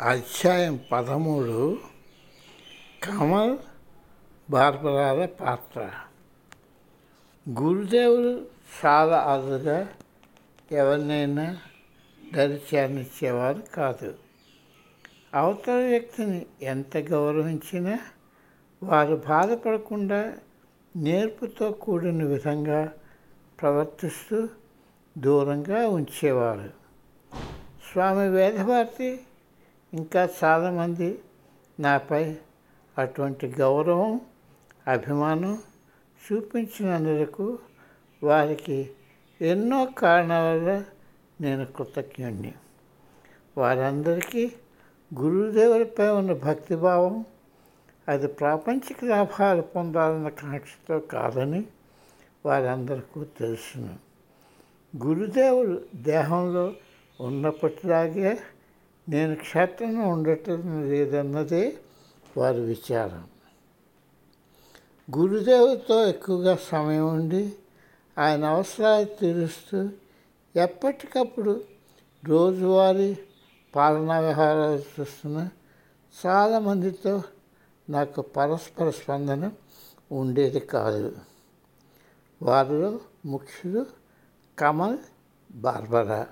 అధ్యాయం 0.00 0.80
పదమూడు 0.92 1.78
కమల్ 3.04 3.58
బార్బరాల 4.50 5.24
పాత్ర. 5.24 5.90
గురుదేవులు 7.48 8.46
చాలా 8.86 9.18
అరుదుగా 9.18 9.88
ఎవరినైనా 10.72 11.58
దరిచేరనిచ్చేవారు 12.34 13.62
కాదు. 13.74 14.14
అవతల 15.34 15.86
వ్యక్తిని 15.86 16.46
ఎంత 16.62 16.96
గౌరవించినా 16.96 17.98
వారు 18.82 19.22
బాధపడకుండా 19.28 20.38
నేర్పుతో 20.96 21.72
కూడిన 21.72 22.24
విధంగా 22.24 22.92
ప్రవర్తిస్తూ 23.60 24.48
దూరంగా 25.18 25.88
ఉంచేవారు. 25.88 26.70
స్వామి 27.92 28.28
వేదభారతి 28.28 29.20
ఇంకా 29.94 30.28
చాలామంది 30.44 31.18
నాపై 31.80 32.36
అటువంటి 32.98 33.46
గౌరవం 33.46 34.20
అభిమానం 34.88 35.62
చూపించినందుకు 36.32 37.58
వారికి 38.22 38.90
ఎన్నో 39.40 39.84
కారణాల 39.86 40.56
వల్ల 40.56 40.84
నేను 41.40 41.66
కృతజ్ఞుణ్ణి. 41.66 42.54
వారందరికీ 43.58 44.52
గురుదేవులపై 45.14 46.08
ఉన్న 46.08 46.32
భక్తిభావం 46.32 47.24
అది 48.08 48.26
ప్రాపంచిక 48.26 49.04
లాభాలు 49.04 49.62
పొందాలన్న 49.62 50.28
కాంక్షతో 50.28 50.98
కాదని 50.98 51.64
వారందరికీ 52.46 53.24
తెలుసును. 53.24 53.98
గురుదేవుడు 55.06 55.84
దేహంలో 55.94 56.72
ఉన్నప్పటిలాగే 57.20 58.38
నేను 59.08 59.36
క్షేత్రంలో 59.36 60.08
ఉండటం 60.08 60.90
లేదన్నదే 60.90 61.78
వారి 62.36 62.60
విచారం. 62.60 63.28
గురుదేవుతో 65.18 66.08
ఎక్కువగా 66.08 66.56
సమయం 66.56 67.08
ఉండి 67.08 67.52
ఆయన 68.18 68.44
అవసరాలు 68.44 69.04
తీరుస్తూ 69.04 69.88
ఎప్పటికప్పుడు 70.56 71.64
రోజువారీ 72.24 73.18
పాలనా 73.76 74.18
వ్యవహారాలు 74.18 75.00
చూస్తున్న 75.00 75.48
చాలామందితో 76.26 77.22
నాకు 77.90 78.22
పరస్పర 78.22 78.90
స్పందన 78.90 79.50
ఉండేది 80.12 80.60
కాదు. 80.60 81.16
వారిలో 82.42 83.00
ముఖ్యులు 83.26 83.86
కమల్ 84.58 84.98
బార్బరా. 85.52 86.26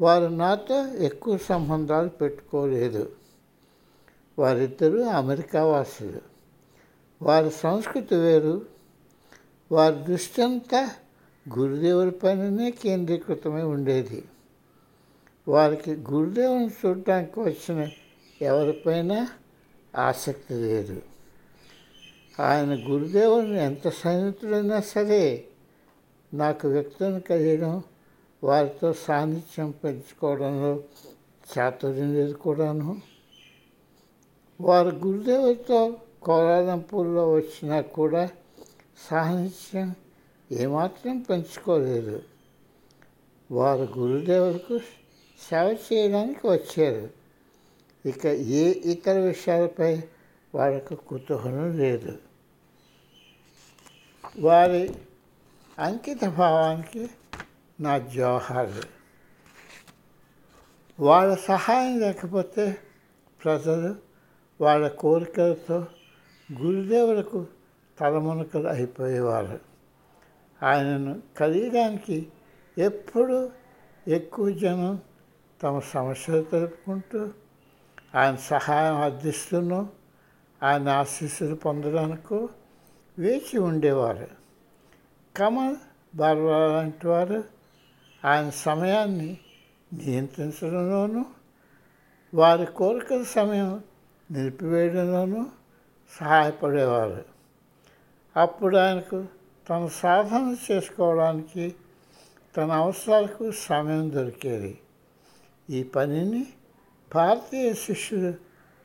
వారు 0.00 0.26
నాతో 0.26 0.86
ఎక్కువ 0.86 1.38
సంబంధాలు 1.38 2.08
పెట్టుకోలేదు. 2.08 3.12
వారిద్దరూ 4.38 5.02
అమెరికా 5.02 5.64
వాసులు. 5.64 6.20
వారి 7.22 7.50
సంస్కృతి 7.50 8.14
వేరు. 8.14 8.66
వారి 9.72 9.96
దృష్టి 9.96 10.42
అంతా 10.42 10.90
గురుదేవుడి 11.58 12.10
పైననే 12.10 12.70
కేంద్రీకృతమై 12.70 13.62
ఉండేది. 13.62 14.24
వారికి 15.48 15.94
గురుదేవుని 15.94 16.68
చూడటానికి 16.68 17.40
వచ్చిన 17.40 17.88
ఎవరిపైనా 18.42 19.28
ఆసక్తి 19.98 20.54
లేదు. 20.54 21.02
ఆయన 22.40 22.92
గురుదేవుని 22.92 23.64
ఎంత 23.64 23.88
సన్నిహితుడైనా 23.88 24.80
సరే 24.80 25.44
నాకు 26.34 26.68
వ్యక్తం 26.68 27.20
కలిగడం 27.20 27.82
వారితో 28.44 28.92
సాన్నిధ్యం 28.92 29.70
పెంచుకోవడంలో 29.70 30.82
చాతుర్యం 31.58 32.14
లేదు 32.14 32.32
కూడాను. 32.32 33.00
వారు 34.60 34.88
గురుదేవులతో 34.88 35.96
కోలాలంపూర్లో 36.22 37.32
వచ్చినా 37.32 37.80
కూడా 37.80 38.30
సాన్నిధ్యం 39.10 39.94
ఏమాత్రం 40.52 41.18
పెంచుకోలేదు. 41.18 42.22
వారు 43.50 43.88
గురుదేవులకు 43.98 44.78
సేవ 45.50 45.76
చేయడానికి 45.92 46.46
వచ్చారు. 46.46 47.10
ఇక 48.08 48.26
ఏ 48.26 48.74
ఇతర 48.92 49.18
విషయాలపై 49.18 50.02
వారికి 50.54 50.94
కుతూహలం 50.94 51.78
లేదు. 51.78 52.18
వారి 54.38 54.94
అంకిత 55.78 56.24
భావానికి 56.24 57.10
నా 57.80 57.98
జోహార్లు 57.98 58.82
వాళ్ళ 61.02 61.34
సహాయం 61.34 62.00
లేకపోతే 62.00 62.76
ప్రజలు 63.44 63.96
వాళ్ళ 64.60 64.88
కోరికలతో 64.88 65.86
గురుదేవులకు 66.60 67.46
తలమునకలు 68.00 68.68
అయిపోయేవారు. 68.68 69.60
ఆయనను 70.62 71.22
కలియడానికి 71.36 72.32
ఎప్పుడు 72.78 73.50
ఎక్కువ 74.08 74.50
జనం 74.50 75.00
తమ 75.62 75.78
సమస్యలు 75.78 76.42
తెలుపుకుంటూ 76.42 77.30
ఆయన 78.14 78.36
సహాయం 78.36 78.96
అర్థిస్తూనూ 78.96 79.86
ఆయన 80.62 80.88
ఆశీస్సులు 80.88 81.54
పొందడానికి 81.54 82.48
వేచి 83.18 83.58
ఉండేవారు. 83.58 84.28
కమల్ 85.36 85.76
బార్బా 86.16 86.66
లాంటి 86.66 87.06
వారు 87.06 87.61
ఆయన 88.24 88.50
సమయాన్ని 88.50 89.38
నియంత్రించడంలోనూ 89.92 91.24
వారి 92.34 92.66
కోరికల 92.66 93.22
సమయం 93.22 93.82
నిలిపివేయడంలోనూ 94.30 95.46
సహాయపడేవారు. 96.16 97.24
అప్పుడు 98.36 98.76
ఆయనకు 98.76 99.24
తన 99.70 99.88
సాధన 99.92 100.56
చేసుకోవడానికి 100.70 101.74
తన 102.56 102.70
అవసరాలకు 102.70 103.50
సమయం 103.50 104.12
దొరికేది. 104.14 104.78
ఈ 105.70 105.82
పనిని 105.82 106.46
భారతీయ 107.14 107.72
శిష్యులు 107.72 108.34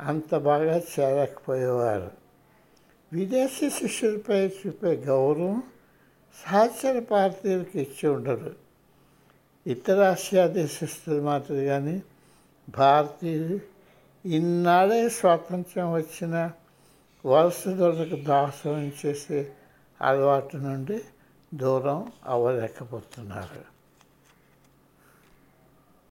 అంత 0.00 0.36
బాగా 0.36 0.80
చేరకపోయేవారు 1.00 2.10
విదేశీ 3.12 3.70
శిష్యులపై 3.70 4.48
చూపే 4.48 4.96
గౌరవం 4.96 5.62
సహచర 6.46 6.98
భారతీయులకు 7.10 7.78
ఇచ్చి 7.78 8.08
ఉండరు 8.08 8.67
ఇతర 9.68 9.98
ఆసియా 10.02 10.46
దేశస్తులు 10.46 11.22
మాదిరిగానే 11.22 11.96
భారతీయులు 12.68 13.58
ఇన్నాడే 14.24 15.08
స్వాతంత్రం 15.08 15.92
వచ్చిన 15.92 16.50
వలసదారులకు 17.24 18.16
దాసం 18.22 18.92
చేసే 19.06 19.40
అలవాటు 20.00 20.56
నుండి 20.56 20.98
దూరం 21.54 22.12
అవ్వలేకపోతున్నారు. 22.26 23.77